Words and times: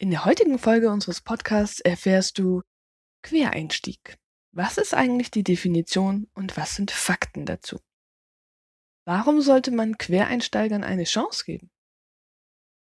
In 0.00 0.08
der 0.08 0.24
heutigen 0.24 0.58
Folge 0.58 0.88
unseres 0.88 1.20
Podcasts 1.20 1.78
erfährst 1.80 2.38
du 2.38 2.62
Quereinstieg. 3.22 4.16
Was 4.50 4.78
ist 4.78 4.94
eigentlich 4.94 5.30
die 5.30 5.44
Definition 5.44 6.30
und 6.32 6.56
was 6.56 6.74
sind 6.74 6.90
Fakten 6.90 7.44
dazu? 7.44 7.78
Warum 9.04 9.42
sollte 9.42 9.70
man 9.70 9.98
Quereinsteigern 9.98 10.84
eine 10.84 11.04
Chance 11.04 11.44
geben? 11.44 11.70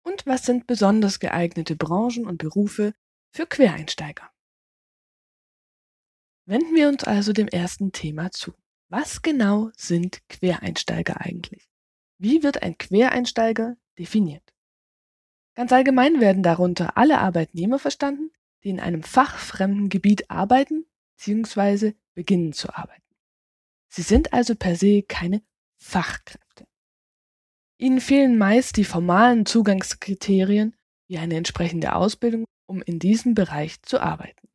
Und 0.03 0.27
was 0.27 0.45
sind 0.45 0.67
besonders 0.67 1.21
geeignete 1.21 1.77
Branchen 1.77 2.27
und 2.27 2.39
Berufe 2.39 2.95
für 3.33 3.47
Quereinsteiger? 3.47 4.29
Wenden 6.47 6.75
wir 6.75 6.89
uns 6.89 7.05
also 7.05 7.33
dem 7.33 7.47
ersten 7.47 7.93
Thema 7.93 8.33
zu. 8.33 8.55
Was 8.89 9.23
genau 9.23 9.71
sind 9.77 10.21
Quereinsteiger 10.29 11.21
eigentlich? 11.21 11.71
Wie 12.19 12.43
wird 12.43 12.65
ein 12.65 12.77
Quereinsteiger 12.77 13.77
definiert? 14.01 14.54
Ganz 15.55 15.73
allgemein 15.73 16.21
werden 16.21 16.43
darunter 16.43 16.97
alle 16.97 17.19
Arbeitnehmer 17.19 17.79
verstanden, 17.79 18.31
die 18.65 18.71
in 18.71 18.81
einem 18.81 19.03
fachfremden 19.03 19.89
Gebiet 19.89 20.31
arbeiten 20.31 20.87
bzw. 21.17 21.95
beginnen 22.15 22.53
zu 22.53 22.75
arbeiten. 22.75 23.03
Sie 23.89 24.03
sind 24.03 24.33
also 24.33 24.57
per 24.57 24.75
se 24.75 25.03
keine 25.03 25.43
Fachkräfte. 25.77 26.67
Ihnen 27.79 28.01
fehlen 28.01 28.39
meist 28.39 28.77
die 28.77 28.85
formalen 28.85 29.47
Zugangskriterien 29.47 30.75
wie 31.09 31.19
eine 31.19 31.37
entsprechende 31.37 31.95
Ausbildung, 31.95 32.45
um 32.67 32.83
in 32.83 32.99
diesem 32.99 33.35
Bereich 33.35 33.83
zu 33.83 34.01
arbeiten. 34.01 34.49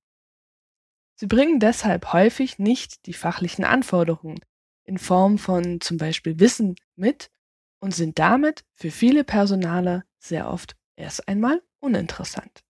Sie 1.16 1.28
bringen 1.28 1.60
deshalb 1.60 2.14
häufig 2.14 2.60
nicht 2.60 3.06
die 3.06 3.14
fachlichen 3.14 3.66
Anforderungen 3.66 4.40
in 4.86 4.98
Form 4.98 5.38
von 5.38 5.80
zum 5.82 5.98
Beispiel 5.98 6.40
Wissen 6.40 6.76
mit 6.96 7.30
und 7.80 7.94
sind 7.94 8.20
damit 8.20 8.64
für 8.74 8.90
viele 8.90 9.24
Personaler 9.24 10.04
sehr 10.18 10.50
oft 10.50 10.79
erst 11.00 11.28
einmal 11.28 11.62
uninteressant. 11.80 12.64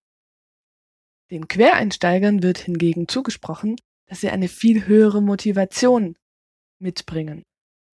Den 1.31 1.47
Quereinsteigern 1.47 2.41
wird 2.41 2.57
hingegen 2.57 3.07
zugesprochen, 3.07 3.75
dass 4.07 4.21
sie 4.21 4.29
eine 4.29 4.47
viel 4.47 4.87
höhere 4.87 5.21
Motivation 5.21 6.17
mitbringen, 6.79 7.43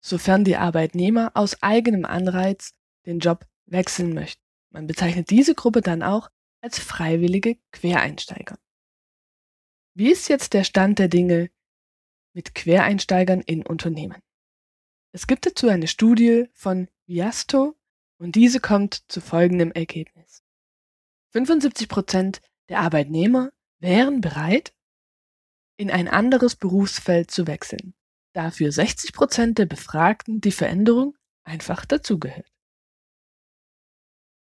sofern 0.05 0.45
die 0.45 0.56
Arbeitnehmer 0.56 1.31
aus 1.34 1.62
eigenem 1.62 2.05
Anreiz 2.05 2.72
den 3.06 3.20
Job 3.20 3.47
wechseln 3.67 4.14
möchten. 4.14 4.42
Man 4.72 4.87
bezeichnet 4.87 5.31
diese 5.31 5.55
Gruppe 5.55 5.81
dann 5.81 6.03
auch 6.03 6.31
als 6.61 6.78
freiwillige 6.78 7.59
Quereinsteiger. 7.72 8.59
Wie 9.94 10.11
ist 10.11 10.28
jetzt 10.28 10.53
der 10.55 10.65
Stand 10.65 10.98
der 10.98 11.09
Dinge 11.09 11.50
mit 12.33 12.55
Quereinsteigern 12.55 13.41
in 13.41 13.65
Unternehmen? 13.65 14.20
Es 15.12 15.27
gibt 15.27 15.47
dazu 15.47 15.69
eine 15.69 15.89
Studie 15.89 16.48
von 16.53 16.89
Viasto 17.06 17.77
und 18.19 18.37
diese 18.37 18.61
kommt 18.61 19.05
zu 19.09 19.20
folgendem 19.20 19.72
Ergebnis. 19.72 20.20
75 21.33 21.89
Prozent 21.89 22.41
der 22.69 22.81
Arbeitnehmer 22.81 23.50
wären 23.78 24.20
bereit, 24.20 24.75
in 25.77 25.91
ein 25.91 26.09
anderes 26.09 26.56
Berufsfeld 26.56 27.31
zu 27.31 27.47
wechseln. 27.47 27.94
Dafür 28.34 28.71
60 28.71 29.12
Prozent 29.12 29.59
der 29.59 29.66
Befragten 29.66 30.41
die 30.41 30.53
Veränderung 30.53 31.16
einfach 31.44 31.84
dazugehört. 31.84 32.50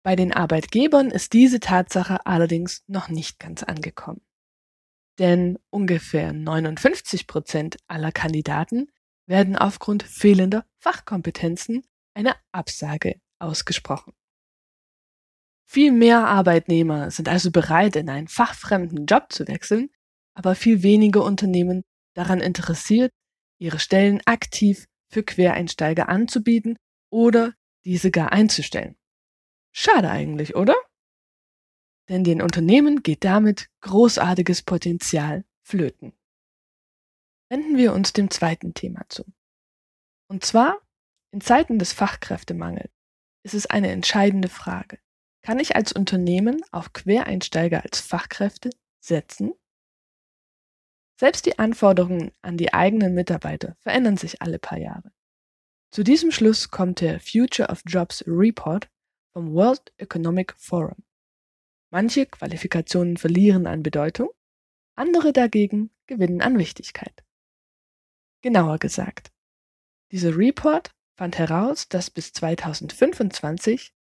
Bei 0.03 0.15
den 0.15 0.33
Arbeitgebern 0.33 1.09
ist 1.09 1.33
diese 1.33 1.59
Tatsache 1.59 2.25
allerdings 2.27 2.83
noch 2.87 3.09
nicht 3.09 3.39
ganz 3.39 3.63
angekommen. 3.63 4.21
Denn 5.17 5.57
ungefähr 5.71 6.31
59 6.31 7.25
Prozent 7.25 7.77
aller 7.87 8.11
Kandidaten 8.11 8.91
werden 9.25 9.55
aufgrund 9.55 10.03
fehlender 10.03 10.65
Fachkompetenzen 10.77 11.83
eine 12.13 12.35
Absage 12.51 13.19
ausgesprochen. 13.39 14.13
Viel 15.67 15.91
mehr 15.91 16.27
Arbeitnehmer 16.27 17.09
sind 17.11 17.27
also 17.27 17.51
bereit, 17.51 17.95
in 17.95 18.09
einen 18.09 18.27
fachfremden 18.27 19.05
Job 19.05 19.31
zu 19.31 19.47
wechseln, 19.47 19.89
aber 20.35 20.55
viel 20.55 20.83
weniger 20.83 21.23
Unternehmen 21.23 21.83
daran 22.15 22.39
interessiert, 22.39 23.11
ihre 23.59 23.79
Stellen 23.79 24.21
aktiv 24.25 24.85
für 25.09 25.23
Quereinsteiger 25.23 26.07
anzubieten 26.07 26.77
oder 27.11 27.53
diese 27.83 28.11
gar 28.11 28.31
einzustellen. 28.31 28.95
Schade 29.71 30.09
eigentlich, 30.09 30.55
oder? 30.55 30.75
Denn 32.09 32.23
den 32.23 32.41
Unternehmen 32.41 33.01
geht 33.01 33.23
damit 33.23 33.69
großartiges 33.81 34.61
Potenzial 34.61 35.43
flöten. 35.63 36.13
Wenden 37.49 37.77
wir 37.77 37.93
uns 37.93 38.13
dem 38.13 38.29
zweiten 38.29 38.73
Thema 38.73 39.05
zu. 39.09 39.25
Und 40.27 40.45
zwar 40.45 40.81
in 41.31 41.41
Zeiten 41.41 41.79
des 41.79 41.93
Fachkräftemangels 41.93 42.91
ist 43.43 43.53
es 43.53 43.65
eine 43.65 43.91
entscheidende 43.91 44.49
Frage. 44.49 44.99
Kann 45.45 45.59
ich 45.59 45.75
als 45.75 45.91
Unternehmen 45.91 46.63
auf 46.71 46.91
Quereinsteiger 46.93 47.83
als 47.83 47.99
Fachkräfte 47.99 48.71
setzen? 48.99 49.53
Selbst 51.19 51.45
die 51.45 51.59
Anforderungen 51.59 52.31
an 52.41 52.57
die 52.57 52.73
eigenen 52.73 53.13
Mitarbeiter 53.13 53.77
verändern 53.79 54.17
sich 54.17 54.41
alle 54.41 54.57
paar 54.57 54.79
Jahre. 54.79 55.11
Zu 55.91 56.03
diesem 56.03 56.31
Schluss 56.31 56.71
kommt 56.71 56.99
der 56.99 57.19
Future 57.19 57.69
of 57.69 57.83
Jobs 57.85 58.23
Report 58.25 58.89
vom 59.33 59.53
World 59.53 59.93
Economic 59.97 60.55
Forum. 60.57 61.03
Manche 61.91 62.25
Qualifikationen 62.25 63.15
verlieren 63.15 63.67
an 63.67 63.83
Bedeutung, 63.83 64.31
andere 64.95 65.31
dagegen 65.31 65.91
gewinnen 66.07 66.41
an 66.41 66.57
Wichtigkeit. 66.57 67.23
Genauer 68.41 68.79
gesagt, 68.79 69.31
dieser 70.11 70.35
Report 70.35 70.89
fand 71.15 71.37
heraus, 71.37 71.87
dass 71.87 72.09
bis 72.09 72.33
2025 72.33 73.94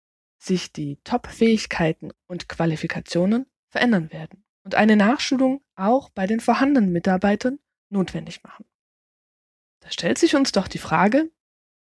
sich 0.45 0.73
die 0.73 0.99
Top-Fähigkeiten 1.05 2.13
und 2.27 2.49
Qualifikationen 2.49 3.47
verändern 3.71 4.13
werden 4.13 4.45
und 4.65 4.75
eine 4.75 4.97
Nachschulung 4.97 5.63
auch 5.75 6.11
bei 6.11 6.27
den 6.27 6.41
vorhandenen 6.41 6.93
Mitarbeitern 6.93 7.59
notwendig 7.91 8.43
machen. 8.43 8.65
Da 9.81 9.91
stellt 9.91 10.19
sich 10.19 10.35
uns 10.37 10.53
doch 10.53 10.69
die 10.69 10.79
Frage, 10.79 11.31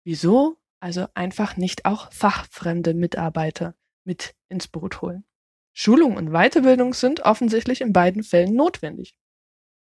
wieso 0.04 0.58
also 0.80 1.06
einfach 1.14 1.56
nicht 1.56 1.84
auch 1.84 2.10
fachfremde 2.12 2.94
Mitarbeiter 2.94 3.74
mit 4.04 4.34
ins 4.48 4.66
Boot 4.66 5.02
holen. 5.02 5.24
Schulung 5.72 6.16
und 6.16 6.30
Weiterbildung 6.30 6.94
sind 6.94 7.20
offensichtlich 7.20 7.80
in 7.80 7.92
beiden 7.92 8.22
Fällen 8.22 8.54
notwendig. 8.54 9.14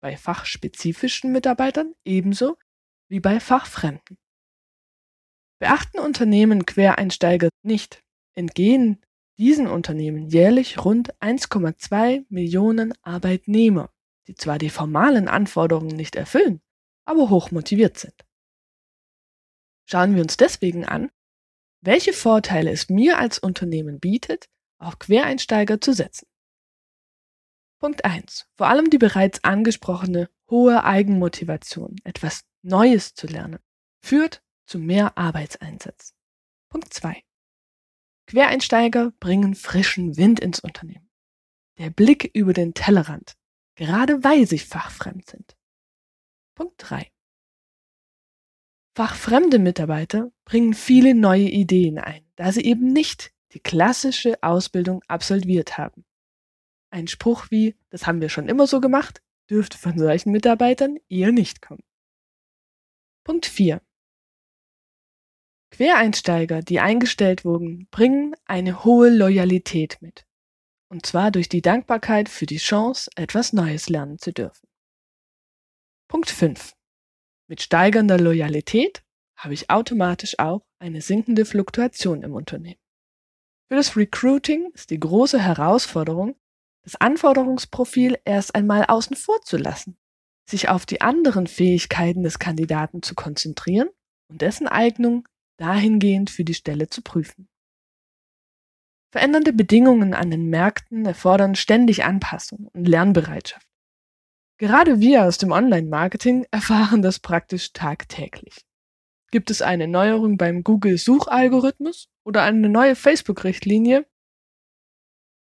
Bei 0.01 0.17
fachspezifischen 0.17 1.33
Mitarbeitern 1.33 1.95
ebenso 2.05 2.57
wie 3.09 3.21
bei 3.21 3.41
Fachfremden. 3.41 4.19
Beachten 5.59 5.99
Unternehmen 5.99 6.67
Quereinsteiger 6.67 7.49
nicht, 7.63 8.03
entgehen 8.37 9.03
diesen 9.39 9.67
Unternehmen 9.67 10.29
jährlich 10.29 10.85
rund 10.85 11.15
1,2 11.21 12.25
Millionen 12.29 12.95
Arbeitnehmer, 13.03 13.91
die 14.29 14.35
zwar 14.35 14.59
die 14.59 14.71
formalen 14.71 15.29
Anforderungen 15.29 15.95
nicht 15.97 16.17
erfüllen, 16.17 16.61
aber 17.05 17.29
hoch 17.29 17.51
motiviert 17.51 17.99
sind. 17.99 18.15
Schauen 19.89 20.15
wir 20.15 20.23
uns 20.23 20.37
deswegen 20.37 20.85
an, 20.85 21.11
welche 21.81 22.13
Vorteile 22.13 22.71
es 22.71 22.89
mir 22.89 23.19
als 23.19 23.39
Unternehmen 23.39 24.01
bietet, 24.01 24.49
auf 24.79 24.99
Quereinsteiger 24.99 25.81
zu 25.81 25.93
setzen. 25.93 26.27
Punkt 27.79 28.05
1. 28.05 28.49
Vor 28.57 28.69
allem 28.69 28.91
die 28.91 28.99
bereits 28.99 29.45
angesprochene 29.45 30.31
hohe 30.51 30.83
Eigenmotivation, 30.85 31.97
etwas 32.05 32.45
Neues 32.63 33.15
zu 33.15 33.27
lernen, 33.27 33.61
führt 34.01 34.43
zu 34.67 34.79
mehr 34.79 35.17
Arbeitseinsatz. 35.17 36.15
Punkt 36.71 36.93
2. 36.93 37.26
Quereinsteiger 38.27 39.13
bringen 39.21 39.55
frischen 39.55 40.17
Wind 40.17 40.41
ins 40.41 40.61
Unternehmen. 40.61 41.09
Der 41.79 41.91
Blick 41.91 42.31
über 42.35 42.53
den 42.53 42.75
Tellerrand, 42.75 43.37
gerade 43.77 44.25
weil 44.25 44.47
sie 44.47 44.59
fachfremd 44.59 45.29
sind. 45.29 45.57
Punkt 46.55 46.75
3. 46.79 47.11
Fachfremde 48.97 49.59
Mitarbeiter 49.59 50.33
bringen 50.45 50.73
viele 50.73 51.15
neue 51.15 51.51
Ideen 51.51 51.99
ein, 51.99 52.27
da 52.37 52.51
sie 52.51 52.63
eben 52.63 52.93
nicht 52.93 53.33
die 53.53 53.61
klassische 53.61 54.43
Ausbildung 54.43 55.03
absolviert 55.07 55.77
haben. 55.77 56.05
Ein 56.91 57.07
Spruch 57.07 57.51
wie, 57.51 57.77
das 57.91 58.07
haben 58.07 58.21
wir 58.21 58.31
schon 58.31 58.49
immer 58.49 58.67
so 58.67 58.81
gemacht, 58.81 59.23
dürfte 59.51 59.77
von 59.77 59.99
solchen 59.99 60.33
Mitarbeitern 60.33 60.97
eher 61.09 61.31
nicht 61.31 61.61
kommen. 61.61 61.83
Punkt 63.23 63.47
4. 63.47 63.83
Quereinsteiger, 65.77 66.63
die 66.63 66.81
eingestellt 66.81 67.45
wurden, 67.45 67.87
bringen 67.91 68.35
eine 68.47 68.83
hohe 68.85 69.11
Loyalität 69.11 69.99
mit. 70.01 70.27
Und 70.89 71.05
zwar 71.05 71.31
durch 71.31 71.51
die 71.51 71.61
Dankbarkeit 71.61 72.31
für 72.31 72.47
die 72.47 72.57
Chance, 72.57 73.11
etwas 73.15 73.53
Neues 73.53 73.91
lernen 73.91 74.19
zu 74.19 74.33
dürfen. 74.33 74.67
Punkt 76.09 76.31
5. 76.31 76.73
Mit 77.49 77.61
steigender 77.61 78.19
Loyalität 78.19 79.03
habe 79.37 79.53
ich 79.53 79.69
automatisch 79.69 80.39
auch 80.39 80.65
eine 80.79 81.03
sinkende 81.03 81.45
Fluktuation 81.45 82.23
im 82.23 82.33
Unternehmen. 82.33 82.81
Für 83.69 83.77
das 83.77 83.99
Recruiting 83.99 84.71
ist 84.73 84.89
die 84.89 85.01
große 85.01 85.43
Herausforderung, 85.43 86.37
das 86.85 86.97
Anforderungsprofil 86.97 88.19
erst 88.25 88.55
einmal 88.55 88.87
außen 88.87 89.15
vor 89.15 89.43
zu 89.43 89.59
lassen, 89.59 89.99
sich 90.49 90.71
auf 90.71 90.87
die 90.87 91.03
anderen 91.03 91.47
Fähigkeiten 91.47 92.23
des 92.23 92.39
Kandidaten 92.39 93.03
zu 93.03 93.15
konzentrieren 93.15 93.91
und 94.31 94.41
dessen 94.41 94.69
Eignung 94.69 95.29
dahingehend 95.57 96.31
für 96.31 96.45
die 96.45 96.55
Stelle 96.55 96.89
zu 96.89 97.03
prüfen. 97.03 97.49
Verändernde 99.11 99.53
Bedingungen 99.53 100.15
an 100.15 100.31
den 100.31 100.51
Märkten 100.51 101.07
erfordern 101.07 101.55
ständig 101.55 102.05
Anpassung 102.05 102.69
und 102.73 102.87
Lernbereitschaft. 102.87 103.67
Gerade 104.59 105.01
wir 105.01 105.25
aus 105.25 105.39
dem 105.39 105.53
Online-Marketing 105.53 106.47
erfahren 106.51 107.03
das 107.03 107.21
praktisch 107.21 107.73
tagtäglich. 107.73 108.67
Gibt 109.31 109.51
es 109.51 109.61
eine 109.61 109.89
Neuerung 109.89 110.37
beim 110.37 110.63
Google-Suchalgorithmus 110.63 112.09
oder 112.25 112.43
eine 112.43 112.69
neue 112.69 112.97
Facebook-Richtlinie? 112.97 114.07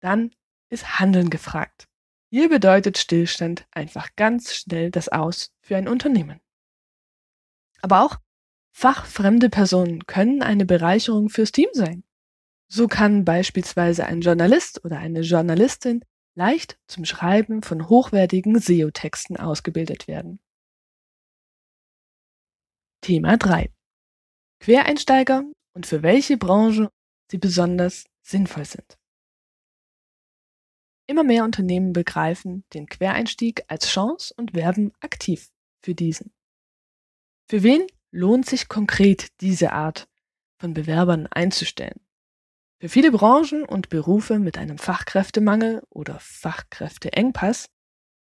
Dann 0.00 0.35
ist 0.70 0.99
Handeln 0.99 1.31
gefragt. 1.31 1.88
Hier 2.31 2.49
bedeutet 2.49 2.99
Stillstand 2.99 3.67
einfach 3.73 4.14
ganz 4.17 4.55
schnell 4.55 4.91
das 4.91 5.08
Aus 5.08 5.53
für 5.62 5.76
ein 5.76 5.88
Unternehmen. 5.88 6.41
Aber 7.82 8.05
auch 8.05 8.17
fachfremde 8.81 9.50
Personen 9.50 10.06
können 10.06 10.43
eine 10.43 10.65
Bereicherung 10.65 11.29
fürs 11.29 11.53
Team 11.53 11.69
sein. 11.75 12.03
So 12.67 12.88
kann 12.88 13.27
beispielsweise 13.27 14.06
ein 14.06 14.23
Journalist 14.23 14.82
oder 14.87 14.99
eine 14.99 15.21
Journalistin 15.21 16.03
leicht 16.35 16.79
zum 16.87 17.05
Schreiben 17.05 17.62
von 17.62 17.91
hochwertigen 17.91 18.59
SEO-Texten 18.59 19.37
ausgebildet 19.37 20.09
werden. 20.09 20.41
Thema 23.03 23.37
3. 23.37 23.71
Quereinsteiger 24.61 25.44
und 25.75 25.85
für 25.85 26.03
welche 26.03 26.38
Branche 26.38 26.91
sie 27.31 27.38
besonders 27.38 28.06
sinnvoll 28.23 28.65
sind. 28.65 28.97
Immer 31.06 31.25
mehr 31.25 31.44
Unternehmen 31.44 31.93
begreifen 31.93 32.65
den 32.73 32.87
Quereinstieg 32.87 33.62
als 33.69 33.88
Chance 33.88 34.32
und 34.38 34.55
werben 34.55 34.93
aktiv 35.00 35.50
für 35.82 35.94
diesen. 35.94 36.32
Für 37.47 37.62
wen 37.62 37.87
lohnt 38.10 38.46
sich 38.46 38.68
konkret 38.68 39.28
diese 39.40 39.72
Art 39.72 40.08
von 40.58 40.74
Bewerbern 40.74 41.26
einzustellen? 41.26 42.00
Für 42.80 42.88
viele 42.88 43.12
Branchen 43.12 43.64
und 43.64 43.90
Berufe 43.90 44.38
mit 44.38 44.56
einem 44.56 44.78
Fachkräftemangel 44.78 45.82
oder 45.90 46.18
Fachkräfteengpass, 46.20 47.68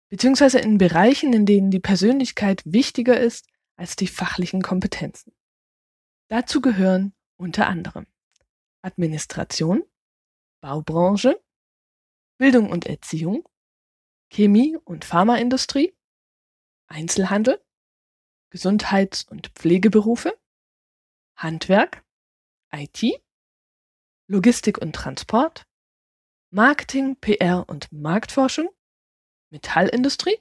beziehungsweise 0.08 0.58
in 0.58 0.78
Bereichen, 0.78 1.32
in 1.32 1.46
denen 1.46 1.70
die 1.70 1.78
Persönlichkeit 1.78 2.62
wichtiger 2.64 3.18
ist 3.18 3.46
als 3.76 3.94
die 3.96 4.08
fachlichen 4.08 4.60
Kompetenzen. 4.60 5.32
Dazu 6.28 6.60
gehören 6.60 7.14
unter 7.36 7.68
anderem 7.68 8.06
Administration, 8.82 9.84
Baubranche, 10.60 11.40
Bildung 12.38 12.70
und 12.70 12.86
Erziehung, 12.86 13.48
Chemie- 14.30 14.76
und 14.84 15.04
Pharmaindustrie, 15.04 15.94
Einzelhandel, 16.88 17.62
Gesundheits- 18.50 19.24
und 19.24 19.48
Pflegeberufe, 19.48 20.36
Handwerk, 21.36 22.04
IT, 22.72 23.22
Logistik 24.28 24.78
und 24.78 24.94
Transport, 24.94 25.66
Marketing, 26.50 27.16
PR 27.16 27.68
und 27.68 27.90
Marktforschung, 27.92 28.68
Metallindustrie, 29.50 30.38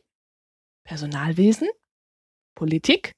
Personalwesen, 0.84 1.70
Politik, 2.56 3.14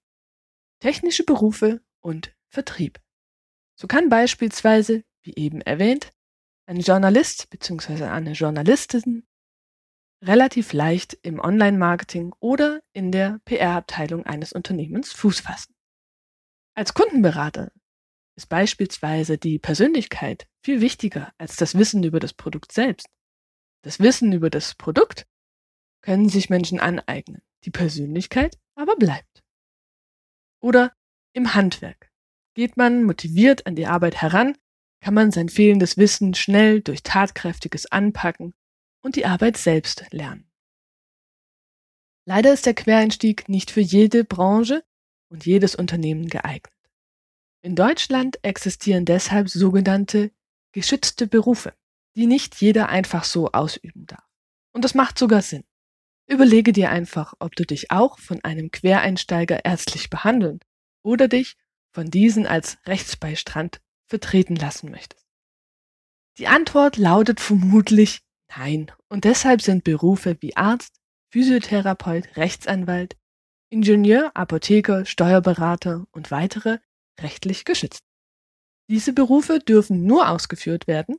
technische 0.80 1.24
Berufe 1.24 1.82
und 2.02 2.36
Vertrieb. 2.50 3.00
So 3.80 3.88
kann 3.88 4.10
beispielsweise, 4.10 5.04
wie 5.24 5.34
eben 5.36 5.62
erwähnt, 5.62 6.12
ein 6.66 6.80
Journalist 6.80 7.50
bzw. 7.50 8.06
eine 8.06 8.34
Journalistin 8.34 9.26
relativ 10.24 10.74
leicht 10.74 11.18
im 11.24 11.40
Online-Marketing 11.40 12.34
oder 12.40 12.82
in 12.94 13.12
der 13.12 13.40
PR-Abteilung 13.46 14.26
eines 14.26 14.54
Unternehmens 14.54 15.14
Fuß 15.14 15.42
fassen. 15.42 15.74
Als 16.76 16.94
Kundenberater 16.94 17.72
ist 18.38 18.48
beispielsweise 18.48 19.38
die 19.38 19.60
Persönlichkeit 19.60 20.48
viel 20.64 20.82
wichtiger 20.82 21.34
als 21.38 21.56
das 21.56 21.78
Wissen 21.78 22.04
über 22.04 22.20
das 22.20 22.34
Produkt 22.34 22.72
selbst. 22.72 23.08
Das 23.84 24.00
Wissen 24.00 24.32
über 24.32 24.50
das 24.50 24.76
Produkt 24.76 25.28
können 26.02 26.30
sich 26.30 26.50
Menschen 26.50 26.80
aneignen, 26.80 27.42
die 27.66 27.72
Persönlichkeit 27.72 28.58
aber 28.76 28.96
bleibt. 28.96 29.44
Oder 30.62 30.94
im 31.34 31.56
Handwerk. 31.56 32.12
Geht 32.54 32.78
man 32.78 33.04
motiviert 33.04 33.66
an 33.66 33.76
die 33.76 33.88
Arbeit 33.88 34.22
heran, 34.22 34.58
kann 35.02 35.14
man 35.14 35.32
sein 35.32 35.50
fehlendes 35.50 35.98
Wissen 35.98 36.34
schnell 36.36 36.82
durch 36.82 37.02
tatkräftiges 37.02 37.92
Anpacken 37.92 38.54
und 39.02 39.16
die 39.16 39.26
Arbeit 39.26 39.58
selbst 39.58 40.06
lernen. 40.12 40.50
Leider 42.26 42.54
ist 42.54 42.66
der 42.66 42.74
Quereinstieg 42.74 43.50
nicht 43.50 43.72
für 43.72 43.82
jede 43.82 44.24
Branche 44.24 44.84
und 45.30 45.46
jedes 45.46 45.76
Unternehmen 45.76 46.28
geeignet. 46.28 46.74
In 47.64 47.76
Deutschland 47.76 48.44
existieren 48.44 49.06
deshalb 49.06 49.50
sogenannte 49.50 50.32
geschützte 50.72 51.28
Berufe, 51.28 51.74
die 52.16 52.28
nicht 52.28 52.56
jeder 52.62 52.90
einfach 52.90 53.24
so 53.24 53.52
ausüben 53.52 54.06
darf. 54.08 54.26
Und 54.74 54.86
das 54.86 54.96
macht 54.96 55.18
sogar 55.18 55.42
Sinn. 55.42 55.64
Überlege 56.28 56.72
dir 56.72 56.92
einfach, 56.92 57.34
ob 57.40 57.56
du 57.56 57.66
dich 57.66 57.92
auch 57.92 58.20
von 58.20 58.44
einem 58.44 58.72
Quereinsteiger 58.72 59.66
ärztlich 59.66 60.10
behandeln 60.10 60.60
oder 61.04 61.28
dich 61.28 61.58
von 61.92 62.10
diesen 62.10 62.48
als 62.48 62.78
Rechtsbeistand 62.86 63.82
vertreten 64.08 64.56
lassen 64.56 64.92
möchtest? 64.92 65.28
Die 66.38 66.48
Antwort 66.48 66.98
lautet 66.98 67.40
vermutlich 67.40 68.22
nein. 68.58 68.92
Und 69.10 69.26
deshalb 69.26 69.62
sind 69.62 69.84
Berufe 69.84 70.38
wie 70.42 70.56
Arzt, 70.56 70.96
Physiotherapeut, 71.32 72.36
Rechtsanwalt, 72.38 73.18
Ingenieur, 73.70 74.32
Apotheker, 74.36 75.06
Steuerberater 75.06 76.06
und 76.12 76.32
weitere 76.32 76.80
rechtlich 77.20 77.66
geschützt. 77.66 78.04
Diese 78.90 79.14
Berufe 79.14 79.60
dürfen 79.60 80.06
nur 80.06 80.30
ausgeführt 80.30 80.88
werden, 80.88 81.18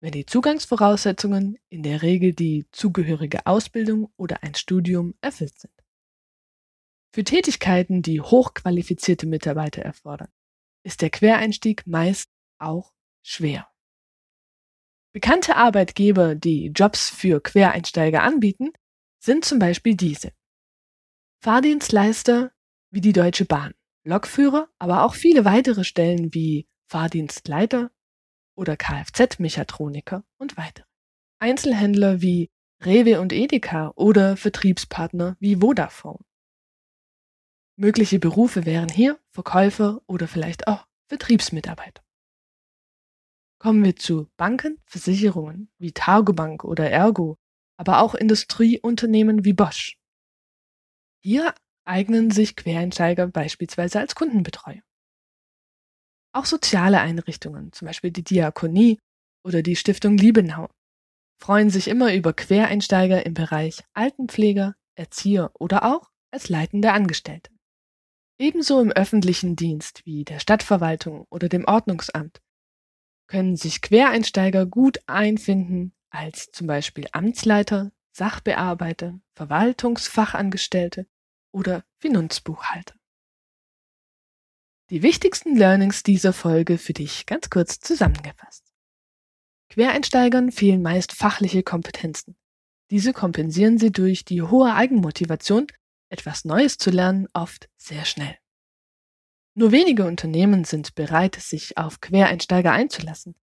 wenn 0.00 0.12
die 0.12 0.26
Zugangsvoraussetzungen 0.26 1.56
in 1.68 1.82
der 1.82 2.02
Regel 2.02 2.34
die 2.34 2.66
zugehörige 2.72 3.46
Ausbildung 3.46 4.12
oder 4.16 4.42
ein 4.42 4.54
Studium 4.54 5.14
erfüllt 5.20 5.58
sind. 5.58 5.72
Für 7.14 7.22
Tätigkeiten, 7.22 8.02
die 8.02 8.20
hochqualifizierte 8.20 9.26
Mitarbeiter 9.26 9.82
erfordern, 9.82 10.32
ist 10.82 11.00
der 11.00 11.10
Quereinstieg 11.10 11.86
meist 11.86 12.28
auch 12.58 12.92
schwer. 13.22 13.68
Bekannte 15.14 15.54
Arbeitgeber, 15.54 16.34
die 16.34 16.72
Jobs 16.74 17.08
für 17.08 17.40
Quereinsteiger 17.40 18.24
anbieten, 18.24 18.72
sind 19.20 19.44
zum 19.44 19.60
Beispiel 19.60 19.94
diese. 19.94 20.32
Fahrdienstleister 21.40 22.50
wie 22.90 23.00
die 23.00 23.12
Deutsche 23.12 23.44
Bahn, 23.44 23.74
Lokführer, 24.02 24.68
aber 24.80 25.04
auch 25.04 25.14
viele 25.14 25.44
weitere 25.44 25.84
Stellen 25.84 26.34
wie 26.34 26.66
Fahrdienstleiter 26.88 27.92
oder 28.56 28.76
Kfz-Mechatroniker 28.76 30.24
und 30.36 30.56
weitere. 30.56 30.86
Einzelhändler 31.38 32.20
wie 32.20 32.50
Rewe 32.84 33.20
und 33.20 33.32
Edeka 33.32 33.92
oder 33.94 34.36
Vertriebspartner 34.36 35.36
wie 35.38 35.60
Vodafone. 35.60 36.24
Mögliche 37.76 38.18
Berufe 38.18 38.66
wären 38.66 38.88
hier 38.88 39.20
Verkäufer 39.30 40.00
oder 40.08 40.26
vielleicht 40.26 40.66
auch 40.66 40.88
Vertriebsmitarbeiter. 41.06 42.03
Kommen 43.64 43.82
wir 43.82 43.96
zu 43.96 44.28
Banken, 44.36 44.78
Versicherungen 44.84 45.70
wie 45.78 45.92
Targobank 45.92 46.64
oder 46.64 46.90
Ergo, 46.90 47.38
aber 47.78 48.02
auch 48.02 48.14
Industrieunternehmen 48.14 49.46
wie 49.46 49.54
Bosch. 49.54 49.96
Hier 51.24 51.54
eignen 51.86 52.30
sich 52.30 52.56
Quereinsteiger 52.56 53.26
beispielsweise 53.26 54.00
als 54.00 54.14
Kundenbetreuer. 54.14 54.82
Auch 56.34 56.44
soziale 56.44 57.00
Einrichtungen, 57.00 57.72
zum 57.72 57.86
Beispiel 57.86 58.10
die 58.10 58.22
Diakonie 58.22 58.98
oder 59.46 59.62
die 59.62 59.76
Stiftung 59.76 60.18
Liebenau, 60.18 60.68
freuen 61.40 61.70
sich 61.70 61.88
immer 61.88 62.12
über 62.12 62.34
Quereinsteiger 62.34 63.24
im 63.24 63.32
Bereich 63.32 63.82
Altenpfleger, 63.94 64.74
Erzieher 64.94 65.50
oder 65.54 65.84
auch 65.84 66.10
als 66.30 66.50
leitende 66.50 66.92
Angestellte. 66.92 67.50
Ebenso 68.38 68.82
im 68.82 68.92
öffentlichen 68.92 69.56
Dienst 69.56 70.04
wie 70.04 70.24
der 70.24 70.38
Stadtverwaltung 70.38 71.24
oder 71.30 71.48
dem 71.48 71.64
Ordnungsamt 71.64 72.42
können 73.26 73.56
sich 73.56 73.80
Quereinsteiger 73.80 74.66
gut 74.66 74.98
einfinden 75.06 75.92
als 76.10 76.50
zum 76.52 76.66
Beispiel 76.66 77.06
Amtsleiter, 77.12 77.92
Sachbearbeiter, 78.12 79.18
Verwaltungsfachangestellte 79.34 81.06
oder 81.52 81.84
Finanzbuchhalter. 81.98 82.94
Die 84.90 85.02
wichtigsten 85.02 85.56
Learnings 85.56 86.02
dieser 86.02 86.32
Folge 86.32 86.78
für 86.78 86.92
dich 86.92 87.26
ganz 87.26 87.50
kurz 87.50 87.80
zusammengefasst. 87.80 88.72
Quereinsteigern 89.70 90.52
fehlen 90.52 90.82
meist 90.82 91.12
fachliche 91.12 91.62
Kompetenzen. 91.62 92.36
Diese 92.90 93.12
kompensieren 93.12 93.78
sie 93.78 93.90
durch 93.90 94.24
die 94.24 94.42
hohe 94.42 94.72
Eigenmotivation, 94.74 95.66
etwas 96.10 96.44
Neues 96.44 96.76
zu 96.76 96.90
lernen, 96.90 97.26
oft 97.32 97.68
sehr 97.76 98.04
schnell. 98.04 98.36
Nur 99.54 99.70
wenige 99.70 100.04
Unternehmen 100.04 100.64
sind 100.64 100.94
bereit, 100.94 101.36
sich 101.36 101.78
auf 101.78 102.00
Quereinsteiger 102.00 102.72
einzulassen. 102.72 103.36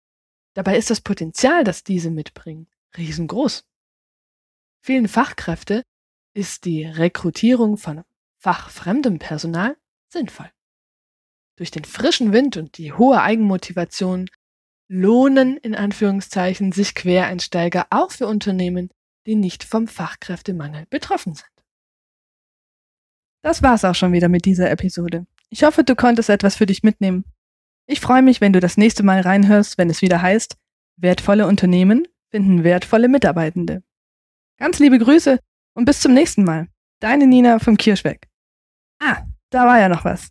Dabei 0.55 0.77
ist 0.77 0.91
das 0.91 1.01
Potenzial, 1.01 1.63
das 1.63 1.85
diese 1.85 2.11
mitbringen, 2.11 2.67
riesengroß. 2.97 3.65
Vielen 4.83 5.07
Fachkräfte 5.07 5.85
ist 6.35 6.65
die 6.65 6.85
Rekrutierung 6.85 7.77
von 7.77 8.03
fachfremdem 8.39 9.19
Personal 9.19 9.77
sinnvoll. 10.09 10.51
Durch 11.57 11.71
den 11.71 11.85
frischen 11.85 12.33
Wind 12.33 12.57
und 12.57 12.79
die 12.79 12.93
hohe 12.93 13.21
Eigenmotivation 13.21 14.29
lohnen 14.89 15.57
in 15.59 15.77
Anführungszeichen 15.77 16.73
sich 16.73 16.95
Quereinsteiger 16.97 17.87
auch 17.91 18.11
für 18.11 18.27
Unternehmen, 18.27 18.91
die 19.27 19.37
nicht 19.37 19.63
vom 19.63 19.87
Fachkräftemangel 19.87 20.87
betroffen 20.91 21.35
sind. 21.35 21.47
Das 23.43 23.63
war's 23.63 23.85
auch 23.85 23.95
schon 23.95 24.13
wieder 24.13 24.29
mit 24.29 24.47
dieser 24.47 24.71
Episode. 24.71 25.27
Ich 25.51 25.65
hoffe, 25.65 25.85
du 25.85 25.95
konntest 25.95 26.31
etwas 26.31 26.57
für 26.57 26.67
dich 26.67 26.83
mitnehmen. 26.83 27.25
Ich 27.87 28.01
freue 28.01 28.23
mich, 28.23 28.41
wenn 28.41 28.53
du 28.53 28.61
das 28.61 28.77
nächste 28.77 29.03
Mal 29.03 29.21
reinhörst, 29.21 29.77
wenn 29.77 29.91
es 29.91 30.01
wieder 30.01 30.23
heißt, 30.23 30.57
wertvolle 30.97 31.47
Unternehmen 31.47 32.07
finden 32.31 32.65
wertvolle 32.65 33.09
Mitarbeitende. 33.09 33.83
Ganz 34.59 34.79
liebe 34.79 34.99
Grüße 34.99 35.39
und 35.75 35.85
bis 35.85 36.01
zum 36.01 36.15
nächsten 36.15 36.45
Mal. 36.45 36.69
Deine 37.01 37.27
Nina 37.27 37.59
vom 37.59 37.77
Kirschweg. 37.77 38.29
Ah, 39.01 39.23
da 39.51 39.67
war 39.67 39.81
ja 39.81 39.89
noch 39.89 40.05
was. 40.05 40.31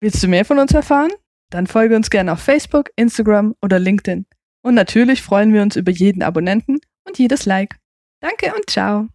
Willst 0.00 0.22
du 0.22 0.28
mehr 0.28 0.44
von 0.44 0.58
uns 0.58 0.72
erfahren? 0.72 1.12
Dann 1.50 1.66
folge 1.66 1.96
uns 1.96 2.10
gerne 2.10 2.32
auf 2.32 2.40
Facebook, 2.40 2.90
Instagram 2.96 3.54
oder 3.62 3.78
LinkedIn. 3.78 4.26
Und 4.62 4.74
natürlich 4.74 5.22
freuen 5.22 5.52
wir 5.52 5.62
uns 5.62 5.76
über 5.76 5.92
jeden 5.92 6.22
Abonnenten 6.22 6.78
und 7.06 7.18
jedes 7.18 7.46
Like. 7.46 7.76
Danke 8.20 8.54
und 8.54 8.68
ciao. 8.68 9.08